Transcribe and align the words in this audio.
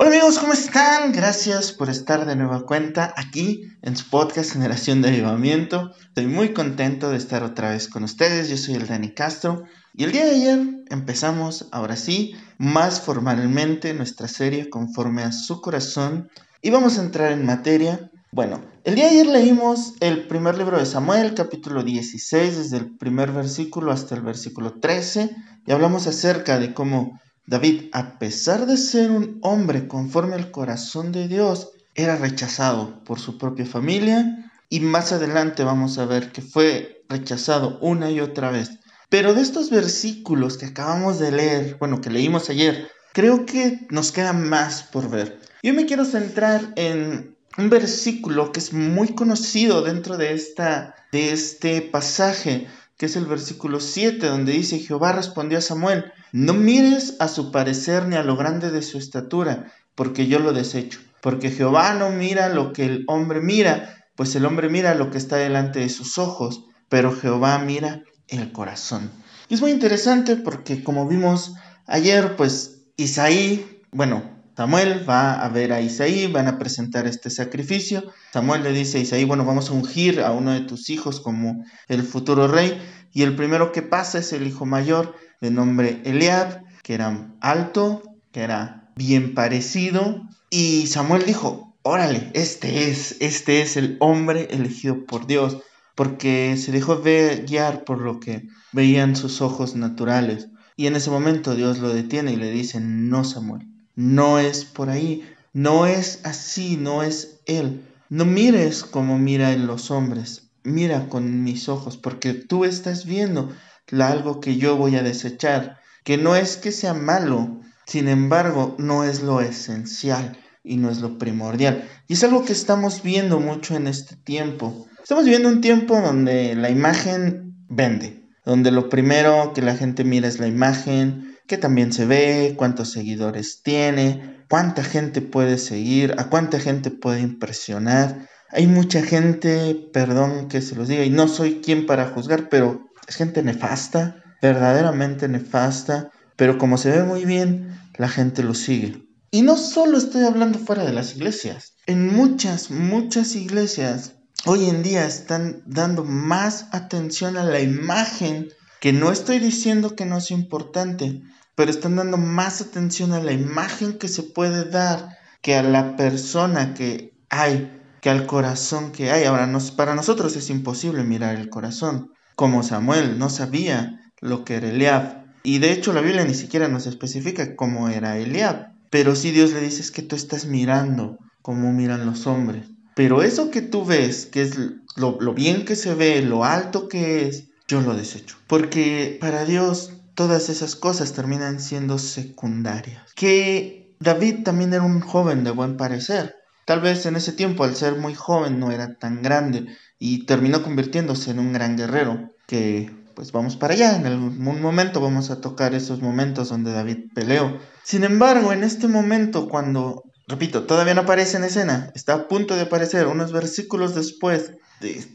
Hola 0.00 0.10
amigos, 0.10 0.38
¿cómo 0.38 0.52
están? 0.52 1.10
Gracias 1.10 1.72
por 1.72 1.90
estar 1.90 2.24
de 2.24 2.36
nueva 2.36 2.64
cuenta 2.66 3.12
aquí 3.16 3.64
en 3.82 3.96
su 3.96 4.08
podcast 4.08 4.52
Generación 4.52 5.02
de 5.02 5.08
Avivamiento. 5.08 5.90
Estoy 6.00 6.28
muy 6.28 6.52
contento 6.52 7.10
de 7.10 7.16
estar 7.16 7.42
otra 7.42 7.70
vez 7.70 7.88
con 7.88 8.04
ustedes. 8.04 8.48
Yo 8.48 8.56
soy 8.56 8.76
el 8.76 8.86
Dani 8.86 9.12
Castro 9.12 9.64
y 9.94 10.04
el 10.04 10.12
día 10.12 10.24
de 10.24 10.36
ayer 10.36 10.60
empezamos, 10.88 11.66
ahora 11.72 11.96
sí, 11.96 12.36
más 12.58 13.00
formalmente 13.00 13.92
nuestra 13.92 14.28
serie 14.28 14.70
conforme 14.70 15.24
a 15.24 15.32
su 15.32 15.60
corazón 15.60 16.30
y 16.62 16.70
vamos 16.70 16.96
a 16.96 17.02
entrar 17.02 17.32
en 17.32 17.44
materia. 17.44 18.08
Bueno, 18.30 18.62
el 18.84 18.94
día 18.94 19.06
de 19.06 19.10
ayer 19.10 19.26
leímos 19.26 19.94
el 19.98 20.28
primer 20.28 20.56
libro 20.58 20.78
de 20.78 20.86
Samuel, 20.86 21.34
capítulo 21.34 21.82
16, 21.82 22.56
desde 22.56 22.76
el 22.76 22.96
primer 22.96 23.32
versículo 23.32 23.90
hasta 23.90 24.14
el 24.14 24.22
versículo 24.22 24.74
13 24.74 25.34
y 25.66 25.72
hablamos 25.72 26.06
acerca 26.06 26.60
de 26.60 26.72
cómo 26.72 27.18
David, 27.48 27.84
a 27.92 28.18
pesar 28.18 28.66
de 28.66 28.76
ser 28.76 29.10
un 29.10 29.38
hombre 29.40 29.88
conforme 29.88 30.34
al 30.34 30.50
corazón 30.50 31.12
de 31.12 31.28
Dios, 31.28 31.70
era 31.94 32.16
rechazado 32.16 33.02
por 33.04 33.18
su 33.18 33.38
propia 33.38 33.64
familia 33.64 34.52
y 34.68 34.80
más 34.80 35.12
adelante 35.12 35.64
vamos 35.64 35.96
a 35.96 36.04
ver 36.04 36.30
que 36.30 36.42
fue 36.42 37.06
rechazado 37.08 37.78
una 37.80 38.10
y 38.10 38.20
otra 38.20 38.50
vez. 38.50 38.72
Pero 39.08 39.32
de 39.32 39.40
estos 39.40 39.70
versículos 39.70 40.58
que 40.58 40.66
acabamos 40.66 41.18
de 41.18 41.32
leer, 41.32 41.76
bueno, 41.78 42.02
que 42.02 42.10
leímos 42.10 42.50
ayer, 42.50 42.90
creo 43.14 43.46
que 43.46 43.86
nos 43.88 44.12
queda 44.12 44.34
más 44.34 44.82
por 44.82 45.08
ver. 45.08 45.40
Yo 45.62 45.72
me 45.72 45.86
quiero 45.86 46.04
centrar 46.04 46.74
en 46.76 47.34
un 47.56 47.70
versículo 47.70 48.52
que 48.52 48.60
es 48.60 48.74
muy 48.74 49.14
conocido 49.14 49.80
dentro 49.80 50.18
de, 50.18 50.34
esta, 50.34 50.96
de 51.12 51.32
este 51.32 51.80
pasaje, 51.80 52.66
que 52.98 53.06
es 53.06 53.16
el 53.16 53.26
versículo 53.26 53.80
7, 53.80 54.26
donde 54.26 54.52
dice, 54.52 54.80
Jehová 54.80 55.12
respondió 55.12 55.58
a 55.58 55.62
Samuel, 55.62 56.12
no 56.32 56.52
mires 56.52 57.14
a 57.20 57.28
su 57.28 57.52
parecer 57.52 58.06
ni 58.06 58.16
a 58.16 58.24
lo 58.24 58.36
grande 58.36 58.70
de 58.70 58.82
su 58.82 58.98
estatura, 58.98 59.72
porque 59.94 60.26
yo 60.26 60.40
lo 60.40 60.52
desecho. 60.52 60.98
Porque 61.22 61.50
Jehová 61.50 61.94
no 61.94 62.10
mira 62.10 62.48
lo 62.48 62.72
que 62.72 62.84
el 62.84 63.04
hombre 63.06 63.40
mira, 63.40 64.04
pues 64.16 64.34
el 64.34 64.44
hombre 64.44 64.68
mira 64.68 64.94
lo 64.94 65.10
que 65.10 65.18
está 65.18 65.36
delante 65.36 65.78
de 65.78 65.88
sus 65.88 66.18
ojos, 66.18 66.64
pero 66.88 67.12
Jehová 67.14 67.58
mira 67.60 68.02
el 68.26 68.50
corazón. 68.52 69.10
Y 69.48 69.54
es 69.54 69.60
muy 69.60 69.70
interesante 69.70 70.34
porque 70.34 70.82
como 70.82 71.06
vimos 71.06 71.54
ayer, 71.86 72.34
pues 72.36 72.82
Isaí, 72.96 73.80
bueno, 73.92 74.37
Samuel 74.58 75.08
va 75.08 75.34
a 75.34 75.48
ver 75.50 75.72
a 75.72 75.80
Isaí, 75.80 76.26
van 76.26 76.48
a 76.48 76.58
presentar 76.58 77.06
este 77.06 77.30
sacrificio. 77.30 78.02
Samuel 78.32 78.64
le 78.64 78.72
dice 78.72 78.98
a 78.98 79.00
Isaí, 79.00 79.22
bueno, 79.22 79.44
vamos 79.44 79.70
a 79.70 79.72
ungir 79.72 80.20
a 80.20 80.32
uno 80.32 80.50
de 80.50 80.62
tus 80.62 80.90
hijos 80.90 81.20
como 81.20 81.64
el 81.86 82.02
futuro 82.02 82.48
rey. 82.48 82.76
Y 83.12 83.22
el 83.22 83.36
primero 83.36 83.70
que 83.70 83.82
pasa 83.82 84.18
es 84.18 84.32
el 84.32 84.48
hijo 84.48 84.66
mayor, 84.66 85.14
de 85.40 85.52
nombre 85.52 86.02
Eliab, 86.04 86.64
que 86.82 86.94
era 86.94 87.36
alto, 87.40 88.02
que 88.32 88.40
era 88.40 88.90
bien 88.96 89.32
parecido. 89.32 90.22
Y 90.50 90.88
Samuel 90.88 91.24
dijo, 91.24 91.76
órale, 91.82 92.32
este 92.34 92.90
es, 92.90 93.14
este 93.20 93.62
es 93.62 93.76
el 93.76 93.96
hombre 94.00 94.48
elegido 94.50 95.06
por 95.06 95.28
Dios, 95.28 95.58
porque 95.94 96.56
se 96.56 96.72
dejó 96.72 97.00
guiar 97.00 97.84
por 97.84 98.00
lo 98.00 98.18
que 98.18 98.48
veían 98.72 99.14
sus 99.14 99.40
ojos 99.40 99.76
naturales. 99.76 100.48
Y 100.74 100.88
en 100.88 100.96
ese 100.96 101.10
momento 101.10 101.54
Dios 101.54 101.78
lo 101.78 101.90
detiene 101.90 102.32
y 102.32 102.36
le 102.36 102.50
dice, 102.50 102.80
no 102.80 103.22
Samuel, 103.22 103.68
no 103.98 104.38
es 104.38 104.64
por 104.64 104.90
ahí, 104.90 105.28
no 105.52 105.86
es 105.86 106.20
así, 106.22 106.76
no 106.76 107.02
es 107.02 107.40
él. 107.46 107.84
No 108.08 108.24
mires 108.24 108.84
como 108.84 109.18
miran 109.18 109.66
los 109.66 109.90
hombres, 109.90 110.52
mira 110.62 111.08
con 111.08 111.42
mis 111.42 111.68
ojos, 111.68 111.96
porque 111.96 112.32
tú 112.32 112.64
estás 112.64 113.06
viendo 113.06 113.52
algo 114.00 114.40
que 114.40 114.56
yo 114.56 114.76
voy 114.76 114.94
a 114.94 115.02
desechar, 115.02 115.80
que 116.04 116.16
no 116.16 116.36
es 116.36 116.56
que 116.56 116.70
sea 116.70 116.94
malo, 116.94 117.60
sin 117.86 118.06
embargo, 118.06 118.76
no 118.78 119.02
es 119.02 119.20
lo 119.20 119.40
esencial 119.40 120.38
y 120.62 120.76
no 120.76 120.90
es 120.90 121.00
lo 121.00 121.18
primordial. 121.18 121.82
Y 122.06 122.12
es 122.12 122.22
algo 122.22 122.44
que 122.44 122.52
estamos 122.52 123.02
viendo 123.02 123.40
mucho 123.40 123.74
en 123.74 123.88
este 123.88 124.14
tiempo. 124.14 124.86
Estamos 125.02 125.24
viviendo 125.24 125.48
un 125.48 125.60
tiempo 125.60 126.00
donde 126.00 126.54
la 126.54 126.70
imagen 126.70 127.56
vende, 127.68 128.22
donde 128.44 128.70
lo 128.70 128.88
primero 128.88 129.52
que 129.54 129.62
la 129.62 129.74
gente 129.74 130.04
mira 130.04 130.28
es 130.28 130.38
la 130.38 130.46
imagen, 130.46 131.27
que 131.48 131.58
también 131.58 131.92
se 131.92 132.06
ve, 132.06 132.54
cuántos 132.56 132.92
seguidores 132.92 133.62
tiene, 133.62 134.44
cuánta 134.48 134.84
gente 134.84 135.20
puede 135.20 135.58
seguir, 135.58 136.14
a 136.18 136.28
cuánta 136.28 136.60
gente 136.60 136.90
puede 136.90 137.20
impresionar. 137.20 138.28
Hay 138.50 138.66
mucha 138.66 139.02
gente, 139.02 139.74
perdón 139.92 140.48
que 140.48 140.62
se 140.62 140.76
los 140.76 140.88
diga, 140.88 141.04
y 141.04 141.10
no 141.10 141.26
soy 141.26 141.60
quien 141.60 141.86
para 141.86 142.10
juzgar, 142.10 142.48
pero 142.48 142.88
es 143.08 143.16
gente 143.16 143.42
nefasta, 143.42 144.22
verdaderamente 144.40 145.26
nefasta, 145.28 146.10
pero 146.36 146.58
como 146.58 146.78
se 146.78 146.90
ve 146.90 147.02
muy 147.02 147.24
bien, 147.24 147.80
la 147.96 148.08
gente 148.08 148.42
lo 148.42 148.54
sigue. 148.54 149.02
Y 149.30 149.42
no 149.42 149.56
solo 149.56 149.98
estoy 149.98 150.24
hablando 150.24 150.58
fuera 150.58 150.84
de 150.84 150.92
las 150.92 151.16
iglesias, 151.16 151.74
en 151.86 152.14
muchas, 152.14 152.70
muchas 152.70 153.34
iglesias 153.34 154.12
hoy 154.44 154.68
en 154.68 154.82
día 154.82 155.06
están 155.06 155.62
dando 155.66 156.04
más 156.04 156.66
atención 156.72 157.36
a 157.36 157.44
la 157.44 157.60
imagen, 157.60 158.48
que 158.80 158.92
no 158.92 159.10
estoy 159.10 159.38
diciendo 159.40 159.96
que 159.96 160.04
no 160.04 160.18
es 160.18 160.30
importante, 160.30 161.22
pero 161.58 161.72
están 161.72 161.96
dando 161.96 162.18
más 162.18 162.60
atención 162.60 163.12
a 163.12 163.20
la 163.20 163.32
imagen 163.32 163.98
que 163.98 164.06
se 164.06 164.22
puede 164.22 164.70
dar 164.70 165.18
que 165.42 165.56
a 165.56 165.64
la 165.64 165.96
persona 165.96 166.72
que 166.72 167.12
hay, 167.30 167.76
que 168.00 168.10
al 168.10 168.26
corazón 168.26 168.92
que 168.92 169.10
hay. 169.10 169.24
Ahora, 169.24 169.50
para 169.76 169.96
nosotros 169.96 170.36
es 170.36 170.50
imposible 170.50 171.02
mirar 171.02 171.34
el 171.34 171.50
corazón, 171.50 172.12
como 172.36 172.62
Samuel 172.62 173.18
no 173.18 173.28
sabía 173.28 174.00
lo 174.20 174.44
que 174.44 174.54
era 174.54 174.68
Eliab. 174.68 175.24
Y 175.42 175.58
de 175.58 175.72
hecho 175.72 175.92
la 175.92 176.00
Biblia 176.00 176.24
ni 176.24 176.34
siquiera 176.34 176.68
nos 176.68 176.86
especifica 176.86 177.56
cómo 177.56 177.88
era 177.88 178.18
Eliab. 178.18 178.68
Pero 178.88 179.16
sí 179.16 179.32
Dios 179.32 179.52
le 179.52 179.60
dice 179.60 179.82
es 179.82 179.90
que 179.90 180.02
tú 180.02 180.14
estás 180.14 180.46
mirando 180.46 181.18
como 181.42 181.72
miran 181.72 182.06
los 182.06 182.28
hombres. 182.28 182.68
Pero 182.94 183.24
eso 183.24 183.50
que 183.50 183.62
tú 183.62 183.84
ves, 183.84 184.26
que 184.26 184.42
es 184.42 184.56
lo, 184.94 185.20
lo 185.20 185.34
bien 185.34 185.64
que 185.64 185.74
se 185.74 185.94
ve, 185.94 186.22
lo 186.22 186.44
alto 186.44 186.86
que 186.86 187.26
es, 187.26 187.48
yo 187.66 187.80
lo 187.80 187.96
desecho. 187.96 188.36
Porque 188.46 189.18
para 189.20 189.44
Dios 189.44 189.97
todas 190.18 190.48
esas 190.48 190.74
cosas 190.74 191.12
terminan 191.12 191.60
siendo 191.60 191.96
secundarias. 191.96 193.12
Que 193.14 193.94
David 194.00 194.42
también 194.42 194.74
era 194.74 194.82
un 194.82 194.98
joven 194.98 195.44
de 195.44 195.52
buen 195.52 195.76
parecer. 195.76 196.34
Tal 196.64 196.80
vez 196.80 197.06
en 197.06 197.14
ese 197.14 197.30
tiempo, 197.30 197.62
al 197.62 197.76
ser 197.76 197.94
muy 197.94 198.16
joven, 198.16 198.58
no 198.58 198.72
era 198.72 198.98
tan 198.98 199.22
grande 199.22 199.66
y 199.96 200.26
terminó 200.26 200.64
convirtiéndose 200.64 201.30
en 201.30 201.38
un 201.38 201.52
gran 201.52 201.76
guerrero 201.76 202.34
que 202.48 202.90
pues 203.14 203.30
vamos 203.30 203.54
para 203.54 203.74
allá, 203.74 203.94
en 203.94 204.06
algún 204.06 204.60
momento 204.60 205.00
vamos 205.00 205.30
a 205.30 205.40
tocar 205.40 205.72
esos 205.72 206.02
momentos 206.02 206.48
donde 206.48 206.72
David 206.72 207.12
peleó. 207.14 207.56
Sin 207.84 208.02
embargo, 208.02 208.52
en 208.52 208.64
este 208.64 208.88
momento 208.88 209.48
cuando, 209.48 210.02
repito, 210.26 210.64
todavía 210.64 210.94
no 210.94 211.02
aparece 211.02 211.36
en 211.36 211.44
escena, 211.44 211.92
está 211.94 212.14
a 212.14 212.28
punto 212.28 212.56
de 212.56 212.62
aparecer, 212.62 213.06
unos 213.06 213.30
versículos 213.30 213.94
después, 213.94 214.54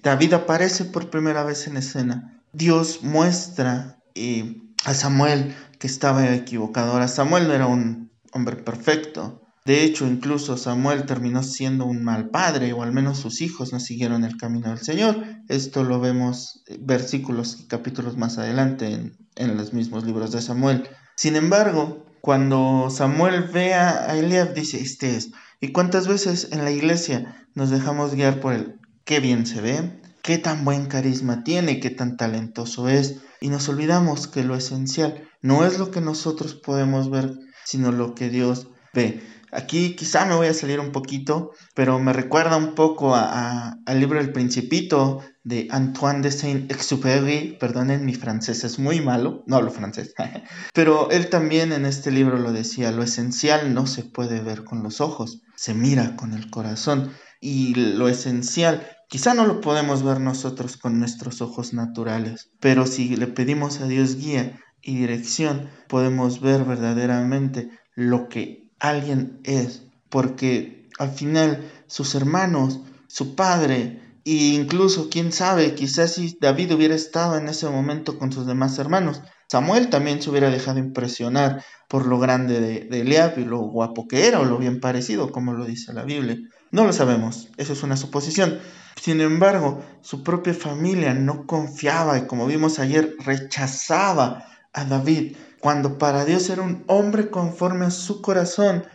David 0.01 0.33
aparece 0.33 0.85
por 0.85 1.09
primera 1.09 1.43
vez 1.43 1.67
en 1.67 1.75
escena. 1.75 2.41
Dios 2.53 2.99
muestra 3.03 3.97
eh, 4.15 4.63
a 4.85 4.93
Samuel 4.93 5.55
que 5.79 5.87
estaba 5.87 6.33
equivocado. 6.33 6.93
Ahora, 6.93 7.07
Samuel 7.07 7.47
no 7.47 7.53
era 7.53 7.67
un 7.67 8.11
hombre 8.31 8.55
perfecto, 8.55 9.43
de 9.65 9.85
hecho, 9.85 10.05
incluso 10.05 10.57
Samuel 10.57 11.05
terminó 11.05 11.41
siendo 11.41 11.85
un 11.85 12.03
mal 12.03 12.29
padre, 12.29 12.73
o 12.73 12.83
al 12.83 12.91
menos 12.91 13.19
sus 13.19 13.41
hijos 13.41 13.71
no 13.71 13.79
siguieron 13.79 14.25
el 14.25 14.35
camino 14.35 14.67
del 14.69 14.79
Señor. 14.79 15.23
Esto 15.47 15.85
lo 15.85 16.01
vemos 16.01 16.63
eh, 16.67 16.77
versículos 16.81 17.59
y 17.61 17.67
capítulos 17.67 18.17
más 18.17 18.37
adelante 18.37 19.13
en, 19.35 19.57
los 19.57 19.71
mismos 19.71 20.03
libros 20.03 20.33
de 20.33 20.41
Samuel. 20.41 20.89
Sin 21.15 21.37
embargo, 21.37 22.05
cuando 22.19 22.89
Samuel 22.89 23.43
ve 23.53 23.73
a 23.73 24.17
Eliab, 24.17 24.53
dice, 24.53 24.81
este 24.81 25.15
es. 25.15 25.31
¿Y 25.61 25.69
cuántas 25.71 26.09
veces 26.09 26.49
en 26.51 26.65
la 26.65 26.71
iglesia 26.71 27.47
nos 27.55 27.69
dejamos 27.69 28.15
guiar 28.15 28.41
por 28.41 28.51
el 28.51 28.75
qué 29.05 29.21
bien 29.21 29.45
se 29.45 29.61
ve, 29.61 30.01
qué 30.23 30.39
tan 30.39 30.65
buen 30.65 30.87
carisma 30.87 31.43
tiene, 31.43 31.79
qué 31.79 31.91
tan 31.91 32.17
talentoso 32.17 32.87
es? 32.89 33.17
Y 33.41 33.49
nos 33.49 33.69
olvidamos 33.69 34.27
que 34.27 34.43
lo 34.43 34.55
esencial 34.55 35.29
no 35.41 35.65
es 35.65 35.77
lo 35.77 35.91
que 35.91 36.01
nosotros 36.01 36.55
podemos 36.55 37.11
ver, 37.11 37.37
sino 37.65 37.91
lo 37.91 38.15
que 38.15 38.29
Dios 38.29 38.69
ve. 38.93 39.21
Aquí 39.51 39.95
quizá 39.95 40.25
me 40.25 40.33
voy 40.33 40.47
a 40.47 40.53
salir 40.53 40.79
un 40.79 40.91
poquito, 40.91 41.51
pero 41.75 41.99
me 41.99 42.11
recuerda 42.11 42.57
un 42.57 42.73
poco 42.73 43.13
al 43.15 43.99
libro 43.99 44.19
El 44.19 44.31
Principito 44.31 45.21
de 45.43 45.67
Antoine 45.69 46.21
de 46.21 46.31
Saint-Exupéry. 46.31 47.57
Perdonen, 47.59 48.05
mi 48.05 48.15
francés 48.15 48.63
es 48.63 48.79
muy 48.79 49.01
malo, 49.01 49.43
no 49.45 49.57
hablo 49.57 49.69
francés. 49.69 50.15
pero 50.73 51.11
él 51.11 51.29
también 51.29 51.71
en 51.71 51.85
este 51.85 52.09
libro 52.09 52.39
lo 52.39 52.51
decía, 52.51 52.91
lo 52.91 53.03
esencial 53.03 53.73
no 53.75 53.85
se 53.85 54.03
puede 54.03 54.41
ver 54.41 54.63
con 54.63 54.81
los 54.81 55.01
ojos, 55.01 55.41
se 55.55 55.75
mira 55.75 56.15
con 56.15 56.33
el 56.33 56.49
corazón. 56.49 57.11
Y 57.39 57.75
lo 57.75 58.07
esencial 58.07 58.87
quizá 59.13 59.35
no 59.35 59.45
lo 59.45 59.61
podemos 59.61 60.01
ver 60.01 60.19
nosotros 60.19 60.75
con 60.75 60.97
nuestros 60.97 61.39
ojos 61.39 61.71
naturales, 61.71 62.49
pero 62.59 62.87
si 62.87 63.15
le 63.15 63.27
pedimos 63.27 63.79
a 63.79 63.85
Dios 63.85 64.15
guía 64.15 64.59
y 64.81 64.95
dirección, 64.95 65.69
podemos 65.87 66.41
ver 66.41 66.65
verdaderamente 66.65 67.69
lo 67.93 68.27
que 68.27 68.71
alguien 68.79 69.39
es, 69.43 69.83
porque 70.09 70.89
al 70.97 71.11
final 71.11 71.63
sus 71.85 72.15
hermanos, 72.15 72.79
su 73.05 73.35
padre, 73.35 74.01
e 74.25 74.55
incluso, 74.55 75.11
quién 75.11 75.31
sabe, 75.31 75.75
quizás 75.75 76.15
si 76.15 76.35
David 76.41 76.73
hubiera 76.73 76.95
estado 76.95 77.37
en 77.37 77.47
ese 77.47 77.69
momento 77.69 78.17
con 78.17 78.31
sus 78.31 78.47
demás 78.47 78.79
hermanos, 78.79 79.21
Samuel 79.47 79.89
también 79.89 80.23
se 80.23 80.31
hubiera 80.31 80.49
dejado 80.49 80.79
impresionar 80.79 81.63
por 81.87 82.07
lo 82.07 82.17
grande 82.17 82.59
de, 82.59 82.79
de 82.85 83.01
Eliab 83.01 83.37
y 83.37 83.45
lo 83.45 83.59
guapo 83.59 84.07
que 84.07 84.25
era 84.25 84.39
o 84.39 84.45
lo 84.45 84.57
bien 84.57 84.79
parecido, 84.79 85.31
como 85.31 85.53
lo 85.53 85.65
dice 85.65 85.93
la 85.93 86.03
Biblia. 86.03 86.39
No 86.71 86.85
lo 86.85 86.93
sabemos, 86.93 87.49
eso 87.57 87.73
es 87.73 87.83
una 87.83 87.95
suposición. 87.95 88.59
Sin 89.03 89.19
embargo, 89.19 89.83
su 89.99 90.23
propia 90.23 90.53
familia 90.53 91.13
no 91.13 91.45
confiaba 91.45 92.17
y 92.17 92.25
como 92.25 92.47
vimos 92.47 92.79
ayer, 92.79 93.17
rechazaba 93.19 94.45
a 94.71 94.85
David, 94.85 95.35
cuando 95.59 95.97
para 95.97 96.23
Dios 96.23 96.49
era 96.49 96.61
un 96.61 96.85
hombre 96.87 97.29
conforme 97.29 97.83
a 97.83 97.91
su 97.91 98.21
corazón, 98.21 98.85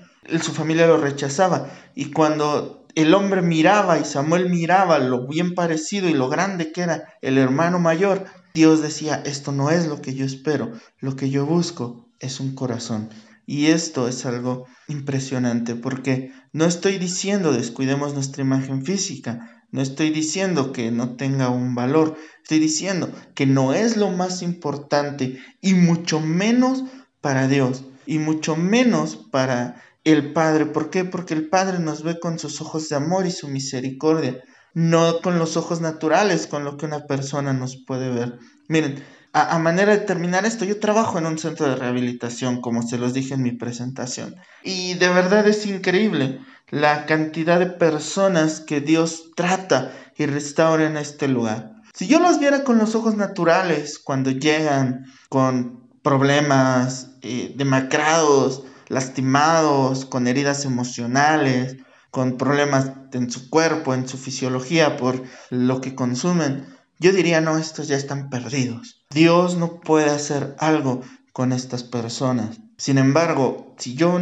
su 0.40 0.54
familia 0.54 0.86
lo 0.86 0.96
rechazaba. 0.96 1.68
Y 1.94 2.10
cuando 2.10 2.86
el 2.94 3.12
hombre 3.12 3.42
miraba 3.42 3.98
y 3.98 4.06
Samuel 4.06 4.48
miraba 4.48 4.98
lo 4.98 5.26
bien 5.26 5.54
parecido 5.54 6.08
y 6.08 6.14
lo 6.14 6.30
grande 6.30 6.72
que 6.72 6.80
era 6.80 7.12
el 7.20 7.36
hermano 7.36 7.78
mayor, 7.78 8.24
Dios 8.54 8.80
decía, 8.80 9.22
esto 9.26 9.52
no 9.52 9.68
es 9.68 9.88
lo 9.88 10.00
que 10.00 10.14
yo 10.14 10.24
espero, 10.24 10.72
lo 11.00 11.16
que 11.16 11.28
yo 11.28 11.44
busco 11.44 12.08
es 12.18 12.40
un 12.40 12.54
corazón. 12.54 13.10
Y 13.44 13.66
esto 13.66 14.08
es 14.08 14.24
algo 14.24 14.66
impresionante 14.88 15.74
porque 15.74 16.32
no 16.54 16.64
estoy 16.64 16.96
diciendo 16.96 17.52
descuidemos 17.52 18.14
nuestra 18.14 18.42
imagen 18.42 18.86
física, 18.86 19.57
no 19.70 19.82
estoy 19.82 20.10
diciendo 20.10 20.72
que 20.72 20.90
no 20.90 21.16
tenga 21.16 21.50
un 21.50 21.74
valor, 21.74 22.16
estoy 22.42 22.58
diciendo 22.58 23.10
que 23.34 23.46
no 23.46 23.74
es 23.74 23.96
lo 23.96 24.10
más 24.10 24.42
importante 24.42 25.38
y 25.60 25.74
mucho 25.74 26.20
menos 26.20 26.84
para 27.20 27.48
Dios 27.48 27.84
y 28.06 28.18
mucho 28.18 28.56
menos 28.56 29.16
para 29.16 29.82
el 30.04 30.32
Padre. 30.32 30.66
¿Por 30.66 30.88
qué? 30.88 31.04
Porque 31.04 31.34
el 31.34 31.48
Padre 31.48 31.78
nos 31.78 32.02
ve 32.02 32.18
con 32.18 32.38
sus 32.38 32.60
ojos 32.62 32.88
de 32.88 32.96
amor 32.96 33.26
y 33.26 33.30
su 33.30 33.48
misericordia, 33.48 34.42
no 34.72 35.20
con 35.20 35.38
los 35.38 35.58
ojos 35.58 35.80
naturales, 35.82 36.46
con 36.46 36.64
lo 36.64 36.78
que 36.78 36.86
una 36.86 37.06
persona 37.06 37.52
nos 37.52 37.76
puede 37.86 38.10
ver. 38.10 38.38
Miren, 38.68 39.04
a, 39.32 39.58
manera 39.58 39.92
de 39.92 40.04
terminar 40.04 40.46
esto, 40.46 40.64
yo 40.64 40.80
trabajo 40.80 41.18
en 41.18 41.26
un 41.26 41.38
centro 41.38 41.68
de 41.68 41.76
rehabilitación, 41.76 42.60
como 42.60 42.82
se 42.82 42.98
los 42.98 43.14
dije 43.14 43.34
en 43.34 43.42
mi 43.42 43.52
presentación, 43.52 44.36
y 44.62 44.94
de 44.94 45.08
verdad 45.08 45.46
es 45.46 45.66
increíble 45.66 46.40
la 46.70 47.06
cantidad 47.06 47.58
de 47.58 47.66
personas 47.66 48.60
que 48.60 48.80
Dios 48.80 49.30
trata 49.36 49.92
y 50.16 50.26
restaura 50.26 50.86
en 50.86 50.96
este 50.96 51.28
lugar. 51.28 51.72
Si 51.94 52.06
yo 52.06 52.20
los 52.20 52.38
viera 52.38 52.64
con 52.64 52.78
los 52.78 52.94
ojos 52.94 53.16
naturales 53.16 53.98
cuando 53.98 54.30
llegan 54.30 55.06
con 55.28 55.88
problemas 56.02 57.12
eh, 57.22 57.54
demacrados, 57.56 58.64
lastimados, 58.88 60.04
con 60.04 60.26
heridas 60.26 60.64
emocionales, 60.64 61.76
con 62.10 62.36
problemas 62.36 62.92
en 63.12 63.30
su 63.30 63.50
cuerpo, 63.50 63.94
en 63.94 64.08
su 64.08 64.16
fisiología 64.16 64.96
por 64.96 65.22
lo 65.50 65.80
que 65.80 65.94
consumen, 65.94 66.66
yo 66.98 67.12
diría, 67.12 67.40
no, 67.40 67.58
estos 67.58 67.88
ya 67.88 67.96
están 67.96 68.30
perdidos. 68.30 68.97
Dios 69.10 69.56
no 69.56 69.80
puede 69.80 70.10
hacer 70.10 70.54
algo 70.58 71.02
con 71.32 71.52
estas 71.52 71.82
personas. 71.82 72.58
Sin 72.76 72.98
embargo, 72.98 73.74
si 73.78 73.94
yo 73.94 74.18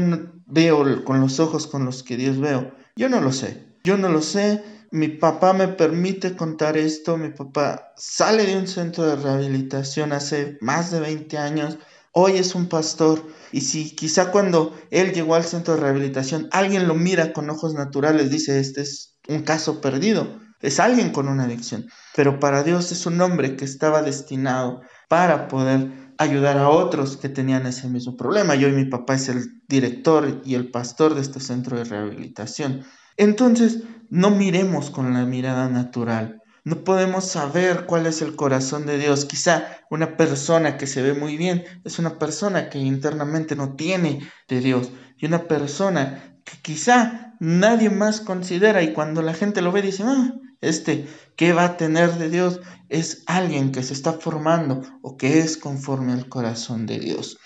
veo 0.46 1.04
con 1.04 1.20
los 1.20 1.40
ojos 1.40 1.66
con 1.66 1.84
los 1.84 2.02
que 2.02 2.16
Dios 2.16 2.38
veo, 2.38 2.72
yo 2.96 3.08
no 3.08 3.20
lo 3.20 3.32
sé. 3.32 3.66
Yo 3.84 3.96
no 3.96 4.08
lo 4.08 4.22
sé. 4.22 4.64
Mi 4.90 5.08
papá 5.08 5.52
me 5.52 5.68
permite 5.68 6.36
contar 6.36 6.76
esto. 6.76 7.16
Mi 7.16 7.30
papá 7.30 7.92
sale 7.96 8.44
de 8.46 8.56
un 8.56 8.66
centro 8.66 9.04
de 9.04 9.16
rehabilitación 9.16 10.12
hace 10.12 10.58
más 10.60 10.90
de 10.90 11.00
20 11.00 11.38
años 11.38 11.78
hoy 12.18 12.38
es 12.38 12.54
un 12.54 12.66
pastor. 12.66 13.22
Y 13.52 13.60
si 13.60 13.94
quizá 13.94 14.32
cuando 14.32 14.74
él 14.90 15.12
llegó 15.12 15.34
al 15.34 15.44
centro 15.44 15.74
de 15.74 15.82
rehabilitación, 15.82 16.48
alguien 16.50 16.88
lo 16.88 16.94
mira 16.94 17.34
con 17.34 17.50
ojos 17.50 17.74
naturales, 17.74 18.30
dice, 18.30 18.58
este 18.58 18.80
es 18.80 19.18
un 19.28 19.42
caso 19.42 19.82
perdido, 19.82 20.40
es 20.66 20.80
alguien 20.80 21.10
con 21.10 21.28
una 21.28 21.44
adicción. 21.44 21.86
Pero 22.14 22.40
para 22.40 22.64
Dios 22.64 22.90
es 22.90 23.06
un 23.06 23.20
hombre 23.20 23.56
que 23.56 23.64
estaba 23.64 24.02
destinado 24.02 24.82
para 25.08 25.46
poder 25.46 26.12
ayudar 26.18 26.58
a 26.58 26.70
otros 26.70 27.16
que 27.16 27.28
tenían 27.28 27.66
ese 27.66 27.88
mismo 27.88 28.16
problema. 28.16 28.56
Yo 28.56 28.68
y 28.68 28.72
mi 28.72 28.84
papá 28.84 29.14
es 29.14 29.28
el 29.28 29.62
director 29.68 30.42
y 30.44 30.56
el 30.56 30.70
pastor 30.72 31.14
de 31.14 31.20
este 31.20 31.38
centro 31.38 31.78
de 31.78 31.84
rehabilitación. 31.84 32.84
Entonces, 33.16 33.84
no 34.10 34.30
miremos 34.30 34.90
con 34.90 35.14
la 35.14 35.24
mirada 35.24 35.68
natural. 35.68 36.42
No 36.64 36.82
podemos 36.82 37.26
saber 37.26 37.86
cuál 37.86 38.06
es 38.06 38.20
el 38.20 38.34
corazón 38.34 38.86
de 38.86 38.98
Dios. 38.98 39.24
Quizá 39.24 39.68
una 39.88 40.16
persona 40.16 40.78
que 40.78 40.88
se 40.88 41.00
ve 41.00 41.14
muy 41.14 41.36
bien 41.36 41.64
es 41.84 42.00
una 42.00 42.18
persona 42.18 42.70
que 42.70 42.78
internamente 42.78 43.54
no 43.54 43.76
tiene 43.76 44.28
de 44.48 44.60
Dios. 44.60 44.90
Y 45.16 45.26
una 45.26 45.44
persona 45.44 46.40
que 46.44 46.58
quizá 46.60 47.25
nadie 47.40 47.90
más 47.90 48.20
considera 48.20 48.82
y 48.82 48.92
cuando 48.92 49.22
la 49.22 49.34
gente 49.34 49.62
lo 49.62 49.72
ve 49.72 49.82
dice, 49.82 50.04
ah, 50.04 50.34
este, 50.60 51.08
¿qué 51.36 51.52
va 51.52 51.64
a 51.64 51.76
tener 51.76 52.14
de 52.14 52.30
Dios? 52.30 52.60
Es 52.88 53.22
alguien 53.26 53.72
que 53.72 53.82
se 53.82 53.92
está 53.92 54.12
formando 54.14 54.82
o 55.02 55.16
que 55.16 55.40
es 55.40 55.56
conforme 55.56 56.12
al 56.12 56.28
corazón 56.28 56.86
de 56.86 56.98
Dios. 56.98 57.38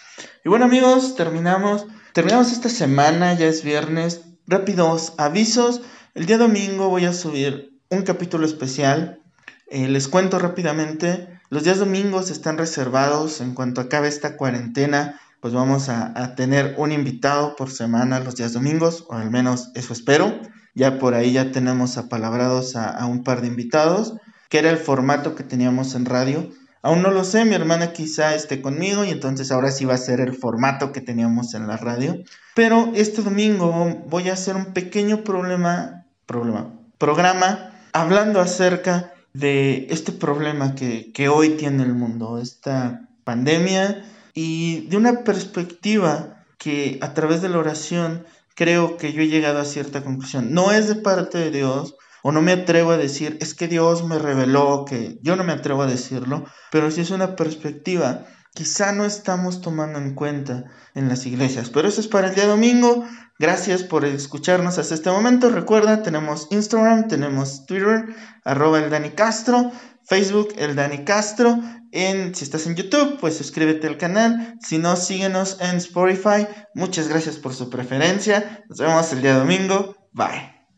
Y 0.45 0.49
bueno 0.49 0.67
amigos, 0.67 1.17
terminamos, 1.17 1.87
terminamos 2.13 2.53
esta 2.53 2.69
semana, 2.69 3.35
ya 3.35 3.47
es 3.47 3.63
viernes. 3.65 4.23
Rápidos 4.47 5.15
avisos. 5.17 5.81
El 6.15 6.27
día 6.27 6.39
domingo 6.39 6.89
voy 6.89 7.05
a 7.05 7.13
subir 7.13 7.79
un 7.89 8.03
capítulo 8.03 8.47
especial. 8.47 9.23
Eh, 9.69 9.89
les 9.89 10.09
cuento 10.09 10.39
rápidamente, 10.39 11.41
los 11.49 11.65
días 11.65 11.79
domingos 11.79 12.31
están 12.31 12.59
reservados 12.59 13.41
en 13.41 13.55
cuanto 13.55 13.81
acabe 13.81 14.09
esta 14.09 14.37
cuarentena, 14.37 15.21
pues 15.41 15.55
vamos 15.55 15.89
a, 15.89 16.35
tener 16.35 16.75
un 16.79 16.93
invitado 16.93 17.57
por 17.57 17.71
semana 17.71 18.21
los 18.21 18.37
días 18.37 18.53
domingos, 18.53 19.05
o 19.09 19.15
al 19.15 19.31
menos 19.31 19.71
eso 19.75 19.93
espero. 19.93 20.41
Ya 20.75 20.99
por 20.99 21.15
ahí 21.15 21.33
ya 21.33 21.51
tenemos 21.51 21.99
apalabrados 21.99 22.77
a, 22.77 22.89
a 22.89 23.07
un 23.07 23.25
par 23.25 23.41
de 23.41 23.49
invitados, 23.49 24.15
que 24.49 24.59
era 24.59 24.71
el 24.71 24.79
formato 24.79 25.35
que 25.35 25.43
teníamos 25.43 25.95
en 25.95 26.05
radio. 26.05 26.49
Aún 26.83 27.03
no 27.03 27.11
lo 27.11 27.25
sé, 27.25 27.45
mi 27.45 27.55
hermana 27.55 27.93
quizá 27.93 28.35
esté 28.35 28.63
conmigo 28.63 29.05
y 29.05 29.11
entonces 29.11 29.51
ahora 29.51 29.71
sí 29.71 29.85
va 29.85 29.95
a 29.95 29.99
ser 29.99 30.21
el 30.21 30.35
formato 30.35 30.93
que 30.93 31.01
teníamos 31.01 31.55
en 31.55 31.67
la 31.67 31.77
radio. 31.77 32.17
Pero 32.55 32.93
este 32.95 33.23
domingo 33.23 34.03
voy 34.07 34.29
a 34.29 34.35
hacer 34.35 34.57
un 34.57 34.73
pequeño 34.73 35.25
problema, 35.25 36.07
problema, 36.27 36.73
programa 36.99 37.71
hablando 37.93 38.41
acerca 38.41 39.13
de 39.33 39.87
este 39.91 40.13
problema 40.13 40.75
que, 40.75 41.29
hoy 41.29 41.51
tiene 41.51 41.83
el 41.83 41.95
mundo, 41.95 42.39
esta 42.39 43.09
pandemia, 43.25 44.05
y 44.35 44.87
de 44.89 44.97
una 44.97 45.25
perspectiva 45.25 46.45
que 46.59 46.99
a 47.03 47.15
través 47.15 47.43
de 47.43 47.49
la 47.49 47.59
oración 47.59 48.27
creo 48.55 48.97
que 48.97 49.13
yo 49.13 49.23
he 49.23 49.29
llegado 49.29 49.59
a 49.59 49.65
cierta 49.65 50.03
conclusión. 50.03 50.53
No 50.53 50.73
es 50.73 50.89
de 50.89 50.97
parte 50.97 51.39
de 51.39 51.51
Dios, 51.51 51.97
o 52.23 52.33
no 52.33 52.43
me 52.43 52.53
atrevo 52.53 52.91
a 52.91 52.99
decir, 52.99 53.39
es 53.41 53.55
que 53.55 53.69
Dios 53.69 54.05
me 54.05 54.19
reveló, 54.19 54.85
que 54.85 55.19
yo 55.23 55.37
no 55.37 55.45
me 55.45 55.53
atrevo 55.53 55.83
a 55.83 55.87
decirlo, 55.87 56.45
pero 56.71 56.91
sí 56.91 57.01
es 57.01 57.11
una 57.11 57.37
perspectiva 57.37 58.27
quizá 58.55 58.93
no 58.93 59.05
estamos 59.05 59.61
tomando 59.61 59.99
en 59.99 60.15
cuenta 60.15 60.65
en 60.95 61.09
las 61.09 61.27
iglesias. 61.27 61.71
Pero 61.71 61.89
eso 61.89 62.01
es 62.01 62.09
para 62.09 62.29
el 62.29 62.35
día 62.35 62.47
domingo. 62.47 63.05
Gracias 63.39 63.83
por 63.83 64.05
escucharnos 64.05 64.79
hasta 64.79 64.95
este 64.95 65.11
momento. 65.11 65.51
Recuerda, 65.51 66.03
tenemos 66.03 66.49
Instagram, 66.51 67.09
tenemos 67.09 67.67
Twitter, 67.67 68.15
arroba 68.45 68.81
el 68.81 68.91
Dani 68.91 69.11
Castro, 69.11 69.71
Facebook, 70.05 70.49
el 70.59 70.77
Dani 70.77 71.05
Castro. 71.05 71.59
En, 71.93 72.35
si 72.35 72.45
estás 72.45 72.67
en 72.67 72.77
YouTube, 72.77 73.19
pues 73.21 73.37
suscríbete 73.37 73.87
al 73.87 73.99
canal. 73.99 74.59
Si 74.61 74.79
no, 74.79 74.97
síguenos 74.97 75.59
en 75.61 75.77
Spotify. 75.77 76.47
Muchas 76.75 77.09
gracias 77.09 77.37
por 77.37 77.55
su 77.55 77.71
preferencia. 77.71 78.65
Nos 78.69 78.79
vemos 78.79 79.13
el 79.13 79.23
día 79.23 79.37
domingo. 79.37 79.97
Bye. 80.13 80.60